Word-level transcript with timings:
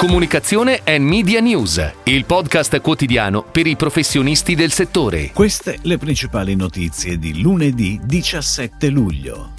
Comunicazione 0.00 0.80
e 0.82 0.98
Media 0.98 1.40
News, 1.40 1.92
il 2.04 2.24
podcast 2.24 2.80
quotidiano 2.80 3.42
per 3.42 3.66
i 3.66 3.76
professionisti 3.76 4.54
del 4.54 4.72
settore. 4.72 5.30
Queste 5.30 5.78
le 5.82 5.98
principali 5.98 6.56
notizie 6.56 7.18
di 7.18 7.42
lunedì 7.42 8.00
17 8.02 8.88
luglio. 8.88 9.50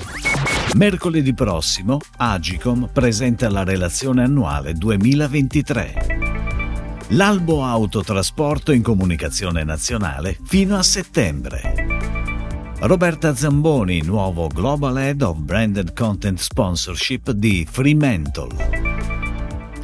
Mercoledì 0.77 1.35
prossimo 1.35 1.99
Agicom 2.17 2.89
presenta 2.91 3.51
la 3.51 3.63
relazione 3.63 4.23
annuale 4.23 4.73
2023. 4.73 7.05
L'albo 7.09 7.63
autotrasporto 7.63 8.71
in 8.71 8.81
comunicazione 8.81 9.63
nazionale 9.63 10.35
fino 10.43 10.75
a 10.75 10.81
settembre. 10.81 11.75
Roberta 12.79 13.35
Zamboni, 13.35 14.01
nuovo 14.01 14.47
Global 14.47 14.97
Head 14.97 15.21
of 15.21 15.37
Branded 15.37 15.93
Content 15.93 16.39
Sponsorship 16.39 17.29
di 17.29 17.63
Fremantle. 17.69 18.90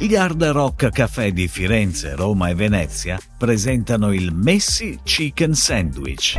Gli 0.00 0.14
Hard 0.14 0.44
Rock 0.44 0.90
Café 0.90 1.32
di 1.32 1.48
Firenze, 1.48 2.14
Roma 2.14 2.50
e 2.50 2.54
Venezia 2.54 3.18
presentano 3.36 4.12
il 4.12 4.32
Messi 4.32 5.00
Chicken 5.02 5.54
Sandwich. 5.54 6.38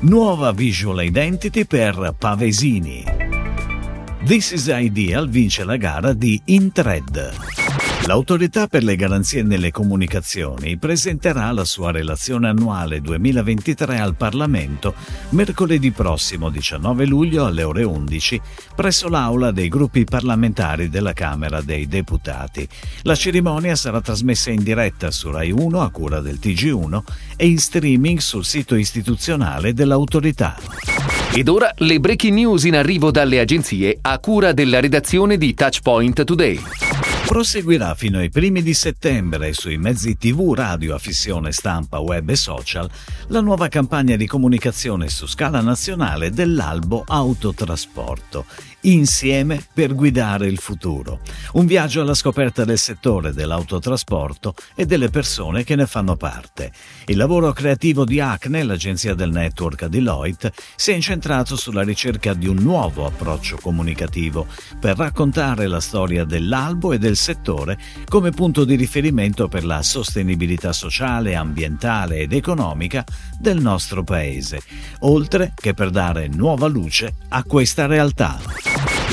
Nuova 0.00 0.52
visual 0.52 1.02
identity 1.02 1.64
per 1.64 2.14
Pavesini. 2.16 3.02
This 4.24 4.52
is 4.52 4.70
Ideal 4.72 5.28
vince 5.28 5.64
la 5.64 5.76
gara 5.76 6.12
di 6.12 6.40
Intred. 6.44 7.67
L'Autorità 8.06 8.68
per 8.68 8.84
le 8.84 8.96
garanzie 8.96 9.42
nelle 9.42 9.70
comunicazioni 9.70 10.78
presenterà 10.78 11.52
la 11.52 11.64
sua 11.64 11.90
relazione 11.90 12.48
annuale 12.48 13.02
2023 13.02 13.98
al 13.98 14.14
Parlamento 14.14 14.94
mercoledì 15.30 15.90
prossimo 15.90 16.48
19 16.48 17.04
luglio 17.04 17.44
alle 17.44 17.64
ore 17.64 17.82
11 17.82 18.40
presso 18.74 19.08
l'Aula 19.08 19.50
dei 19.50 19.68
gruppi 19.68 20.04
parlamentari 20.04 20.88
della 20.88 21.12
Camera 21.12 21.60
dei 21.60 21.86
Deputati. 21.86 22.66
La 23.02 23.14
cerimonia 23.14 23.76
sarà 23.76 24.00
trasmessa 24.00 24.50
in 24.50 24.62
diretta 24.62 25.10
su 25.10 25.30
Rai 25.30 25.50
1 25.50 25.80
a 25.82 25.90
cura 25.90 26.20
del 26.20 26.38
TG1 26.40 27.00
e 27.36 27.46
in 27.46 27.58
streaming 27.58 28.18
sul 28.20 28.44
sito 28.44 28.74
istituzionale 28.74 29.74
dell'Autorità. 29.74 30.56
Ed 31.34 31.48
ora 31.48 31.72
le 31.76 32.00
breaking 32.00 32.34
news 32.34 32.64
in 32.64 32.74
arrivo 32.74 33.10
dalle 33.10 33.38
agenzie 33.38 33.98
a 34.00 34.18
cura 34.18 34.52
della 34.52 34.80
redazione 34.80 35.36
di 35.36 35.52
Touchpoint 35.52 36.24
Today. 36.24 36.87
Proseguirà 37.28 37.94
fino 37.94 38.16
ai 38.16 38.30
primi 38.30 38.62
di 38.62 38.72
settembre 38.72 39.52
sui 39.52 39.76
mezzi 39.76 40.16
TV, 40.16 40.54
radio, 40.54 40.94
affissione, 40.94 41.52
stampa, 41.52 41.98
web 41.98 42.30
e 42.30 42.36
social 42.36 42.88
la 43.26 43.42
nuova 43.42 43.68
campagna 43.68 44.16
di 44.16 44.26
comunicazione 44.26 45.10
su 45.10 45.26
scala 45.26 45.60
nazionale 45.60 46.30
dell'Albo 46.30 47.04
Autotrasporto, 47.06 48.46
insieme 48.82 49.62
per 49.74 49.94
guidare 49.94 50.46
il 50.46 50.56
futuro. 50.56 51.20
Un 51.52 51.66
viaggio 51.66 52.00
alla 52.00 52.14
scoperta 52.14 52.64
del 52.64 52.78
settore 52.78 53.34
dell'autotrasporto 53.34 54.54
e 54.74 54.86
delle 54.86 55.10
persone 55.10 55.64
che 55.64 55.76
ne 55.76 55.86
fanno 55.86 56.16
parte. 56.16 56.72
Il 57.04 57.18
lavoro 57.18 57.52
creativo 57.52 58.06
di 58.06 58.20
Acne, 58.20 58.62
l'agenzia 58.62 59.12
del 59.12 59.30
network 59.30 59.84
Deloitte, 59.84 60.54
si 60.76 60.92
è 60.92 60.94
incentrato 60.94 61.56
sulla 61.56 61.82
ricerca 61.82 62.32
di 62.32 62.48
un 62.48 62.56
nuovo 62.56 63.04
approccio 63.04 63.58
comunicativo 63.60 64.46
per 64.80 64.96
raccontare 64.96 65.66
la 65.66 65.80
storia 65.80 66.24
dell'albo 66.24 66.94
e 66.94 66.98
del 66.98 67.16
settore 67.18 67.78
come 68.06 68.30
punto 68.30 68.64
di 68.64 68.76
riferimento 68.76 69.48
per 69.48 69.64
la 69.64 69.82
sostenibilità 69.82 70.72
sociale, 70.72 71.34
ambientale 71.34 72.18
ed 72.18 72.32
economica 72.32 73.04
del 73.38 73.60
nostro 73.60 74.02
paese, 74.04 74.62
oltre 75.00 75.52
che 75.54 75.74
per 75.74 75.90
dare 75.90 76.28
nuova 76.28 76.66
luce 76.66 77.14
a 77.28 77.42
questa 77.42 77.86
realtà. 77.86 78.67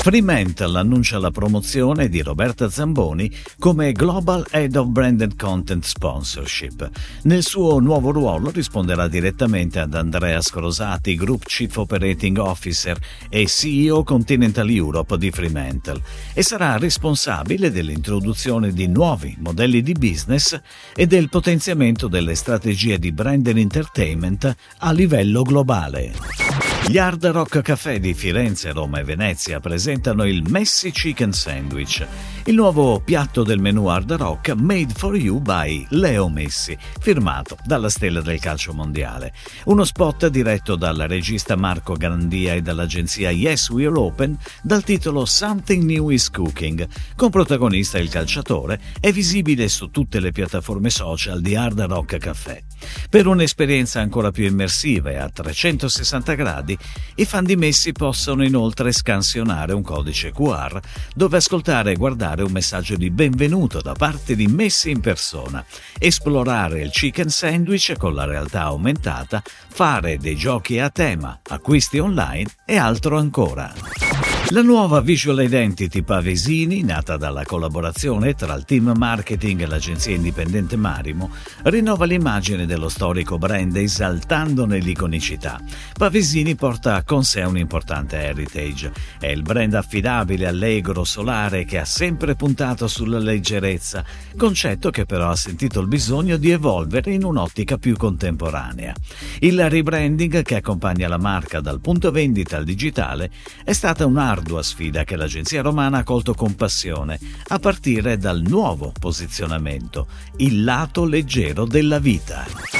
Fremantle 0.06 0.78
annuncia 0.78 1.18
la 1.18 1.32
promozione 1.32 2.08
di 2.08 2.22
Roberta 2.22 2.70
Zamboni 2.70 3.28
come 3.58 3.90
Global 3.90 4.46
Head 4.52 4.76
of 4.76 4.86
Branded 4.86 5.34
Content 5.34 5.84
Sponsorship. 5.84 6.88
Nel 7.22 7.42
suo 7.42 7.80
nuovo 7.80 8.12
ruolo 8.12 8.50
risponderà 8.50 9.08
direttamente 9.08 9.80
ad 9.80 9.94
Andrea 9.94 10.40
Scrosati, 10.40 11.16
Group 11.16 11.46
Chief 11.46 11.76
Operating 11.76 12.38
Officer 12.38 12.96
e 13.28 13.48
CEO 13.48 14.04
Continental 14.04 14.70
Europe 14.70 15.18
di 15.18 15.32
Fremantle, 15.32 16.00
e 16.34 16.42
sarà 16.44 16.76
responsabile 16.76 17.72
dell'introduzione 17.72 18.72
di 18.72 18.86
nuovi 18.86 19.36
modelli 19.40 19.82
di 19.82 19.94
business 19.94 20.56
e 20.94 21.08
del 21.08 21.28
potenziamento 21.28 22.06
delle 22.06 22.36
strategie 22.36 23.00
di 23.00 23.10
brand 23.10 23.48
and 23.48 23.58
entertainment 23.58 24.54
a 24.78 24.92
livello 24.92 25.42
globale. 25.42 26.65
Gli 26.88 26.98
Hard 26.98 27.26
Rock 27.26 27.62
Café 27.62 27.98
di 27.98 28.14
Firenze, 28.14 28.70
Roma 28.70 29.00
e 29.00 29.02
Venezia 29.02 29.58
presentano 29.58 30.24
il 30.24 30.48
Messi 30.48 30.92
Chicken 30.92 31.32
Sandwich, 31.32 32.06
il 32.48 32.54
nuovo 32.54 33.00
piatto 33.00 33.42
del 33.42 33.58
menù 33.58 33.86
Hard 33.86 34.12
Rock 34.12 34.52
made 34.52 34.92
for 34.94 35.16
you 35.16 35.40
by 35.40 35.84
Leo 35.90 36.28
Messi, 36.28 36.78
firmato 37.00 37.56
dalla 37.64 37.88
stella 37.88 38.20
del 38.20 38.38
calcio 38.38 38.72
mondiale. 38.72 39.32
Uno 39.64 39.82
spot 39.82 40.28
diretto 40.28 40.76
dal 40.76 40.96
regista 41.08 41.56
Marco 41.56 41.94
Grandia 41.94 42.54
e 42.54 42.62
dall'agenzia 42.62 43.32
Yes 43.32 43.68
We're 43.70 43.98
Open 43.98 44.38
dal 44.62 44.84
titolo 44.84 45.24
Something 45.24 45.82
New 45.82 46.10
is 46.10 46.30
Cooking, 46.30 46.86
con 47.16 47.30
protagonista 47.30 47.98
il 47.98 48.08
calciatore, 48.08 48.80
è 49.00 49.10
visibile 49.10 49.66
su 49.68 49.90
tutte 49.90 50.20
le 50.20 50.30
piattaforme 50.30 50.90
social 50.90 51.40
di 51.40 51.56
Hard 51.56 51.80
Rock 51.80 52.18
Café. 52.18 52.62
Per 53.08 53.26
un'esperienza 53.26 54.00
ancora 54.00 54.30
più 54.30 54.44
immersiva 54.44 55.10
e 55.10 55.16
a 55.16 55.28
360 55.28 56.34
gradi, 56.34 56.78
i 57.16 57.24
fan 57.24 57.44
di 57.44 57.56
Messi 57.56 57.92
possono 57.92 58.44
inoltre 58.44 58.92
scansionare 58.92 59.72
un 59.72 59.82
codice 59.82 60.30
QR 60.30 60.78
dove 61.14 61.38
ascoltare 61.38 61.92
e 61.92 61.96
guardare 61.96 62.35
un 62.42 62.52
messaggio 62.52 62.96
di 62.96 63.10
benvenuto 63.10 63.80
da 63.80 63.94
parte 63.94 64.34
di 64.34 64.46
Messi 64.46 64.90
in 64.90 65.00
persona, 65.00 65.64
esplorare 65.98 66.82
il 66.82 66.90
chicken 66.90 67.28
sandwich 67.28 67.96
con 67.96 68.14
la 68.14 68.24
realtà 68.24 68.62
aumentata, 68.62 69.42
fare 69.68 70.18
dei 70.18 70.36
giochi 70.36 70.78
a 70.78 70.90
tema, 70.90 71.40
acquisti 71.48 71.98
online 71.98 72.50
e 72.64 72.76
altro 72.76 73.18
ancora. 73.18 74.05
La 74.50 74.62
nuova 74.62 75.00
visual 75.00 75.42
identity 75.42 76.02
Pavesini, 76.02 76.84
nata 76.84 77.16
dalla 77.16 77.42
collaborazione 77.42 78.34
tra 78.34 78.54
il 78.54 78.64
team 78.64 78.92
marketing 78.96 79.62
e 79.62 79.66
l'agenzia 79.66 80.14
indipendente 80.14 80.76
Marimo, 80.76 81.30
rinnova 81.64 82.04
l'immagine 82.04 82.64
dello 82.64 82.88
storico 82.88 83.38
brand 83.38 83.74
esaltandone 83.74 84.78
l'iconicità. 84.78 85.60
Pavesini 85.98 86.54
porta 86.54 87.02
con 87.02 87.24
sé 87.24 87.42
un 87.42 87.58
importante 87.58 88.18
heritage. 88.18 88.92
È 89.18 89.26
il 89.26 89.42
brand 89.42 89.74
affidabile, 89.74 90.46
allegro, 90.46 91.02
solare 91.02 91.64
che 91.64 91.78
ha 91.78 91.84
sempre 91.84 92.36
puntato 92.36 92.86
sulla 92.86 93.18
leggerezza, 93.18 94.04
concetto 94.36 94.90
che 94.90 95.06
però 95.06 95.28
ha 95.28 95.36
sentito 95.36 95.80
il 95.80 95.88
bisogno 95.88 96.36
di 96.36 96.50
evolvere 96.52 97.12
in 97.12 97.24
un'ottica 97.24 97.78
più 97.78 97.96
contemporanea. 97.96 98.94
Il 99.40 99.68
rebranding 99.68 100.42
che 100.42 100.54
accompagna 100.54 101.08
la 101.08 101.18
marca 101.18 101.60
dal 101.60 101.80
punto 101.80 102.12
vendita 102.12 102.58
al 102.58 102.64
digitale 102.64 103.28
è 103.64 103.72
stata 103.72 104.06
un'arte 104.06 104.34
ardua 104.36 104.62
sfida 104.62 105.04
che 105.04 105.16
l'agenzia 105.16 105.62
romana 105.62 105.98
ha 105.98 106.04
colto 106.04 106.34
con 106.34 106.54
passione, 106.54 107.18
a 107.48 107.58
partire 107.58 108.18
dal 108.18 108.42
nuovo 108.42 108.92
posizionamento, 108.98 110.06
il 110.36 110.62
lato 110.62 111.04
leggero 111.04 111.64
della 111.64 111.98
vita. 111.98 112.75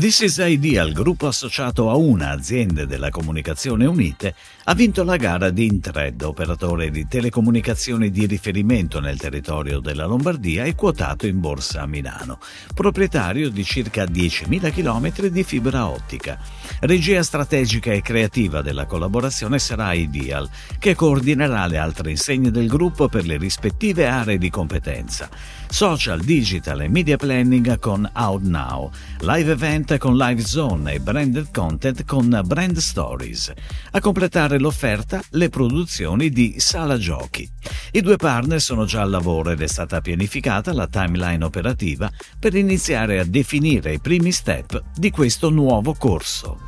This 0.00 0.20
is 0.20 0.38
Ideal, 0.38 0.92
gruppo 0.92 1.26
associato 1.26 1.90
a 1.90 1.94
una 1.94 2.30
aziende 2.30 2.86
della 2.86 3.10
comunicazione 3.10 3.84
unite, 3.84 4.34
ha 4.64 4.72
vinto 4.72 5.04
la 5.04 5.16
gara 5.16 5.50
di 5.50 5.66
Intred, 5.66 6.22
operatore 6.22 6.90
di 6.90 7.06
telecomunicazioni 7.06 8.10
di 8.10 8.24
riferimento 8.24 8.98
nel 8.98 9.18
territorio 9.18 9.78
della 9.78 10.06
Lombardia 10.06 10.64
e 10.64 10.74
quotato 10.74 11.26
in 11.26 11.38
borsa 11.38 11.82
a 11.82 11.86
Milano, 11.86 12.38
proprietario 12.72 13.50
di 13.50 13.62
circa 13.62 14.04
10.000 14.04 14.72
km 14.72 15.26
di 15.28 15.44
fibra 15.44 15.86
ottica. 15.86 16.38
Regia 16.80 17.22
strategica 17.22 17.92
e 17.92 18.00
creativa 18.00 18.62
della 18.62 18.86
collaborazione 18.86 19.58
sarà 19.58 19.92
Ideal, 19.92 20.48
che 20.78 20.94
coordinerà 20.94 21.66
le 21.66 21.76
altre 21.76 22.08
insegne 22.08 22.50
del 22.50 22.68
gruppo 22.68 23.10
per 23.10 23.26
le 23.26 23.36
rispettive 23.36 24.06
aree 24.06 24.38
di 24.38 24.48
competenza. 24.48 25.28
Social, 25.68 26.20
digital 26.20 26.80
e 26.80 26.88
media 26.88 27.18
planning 27.18 27.78
con 27.78 28.08
OutNow, 28.10 28.90
live 29.20 29.52
event 29.52 29.89
con 29.98 30.16
Live 30.16 30.42
Zone 30.42 30.94
e 30.94 31.00
branded 31.00 31.48
content 31.52 32.04
con 32.04 32.40
Brand 32.44 32.76
Stories. 32.76 33.52
A 33.92 34.00
completare 34.00 34.58
l'offerta 34.58 35.22
le 35.30 35.48
produzioni 35.48 36.30
di 36.30 36.54
Sala 36.58 36.98
Giochi. 36.98 37.48
I 37.92 38.00
due 38.00 38.16
partner 38.16 38.60
sono 38.60 38.84
già 38.84 39.02
al 39.02 39.10
lavoro 39.10 39.50
ed 39.50 39.60
è 39.60 39.66
stata 39.66 40.00
pianificata 40.00 40.72
la 40.72 40.86
timeline 40.86 41.44
operativa 41.44 42.10
per 42.38 42.54
iniziare 42.54 43.18
a 43.18 43.24
definire 43.24 43.94
i 43.94 44.00
primi 44.00 44.32
step 44.32 44.82
di 44.94 45.10
questo 45.10 45.50
nuovo 45.50 45.94
corso. 45.94 46.60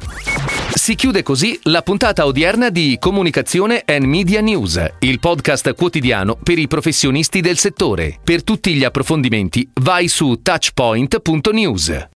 Si 0.74 0.94
chiude 0.94 1.22
così 1.22 1.58
la 1.64 1.82
puntata 1.82 2.26
odierna 2.26 2.70
di 2.70 2.96
Comunicazione 2.98 3.82
and 3.86 4.04
Media 4.04 4.40
News, 4.40 4.82
il 5.00 5.20
podcast 5.20 5.74
quotidiano 5.74 6.34
per 6.34 6.58
i 6.58 6.66
professionisti 6.66 7.40
del 7.40 7.58
settore. 7.58 8.18
Per 8.22 8.42
tutti 8.42 8.74
gli 8.74 8.82
approfondimenti 8.82 9.68
vai 9.80 10.08
su 10.08 10.40
touchpoint.news. 10.42 12.10